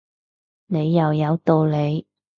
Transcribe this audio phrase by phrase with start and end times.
[0.65, 2.07] 你又有道理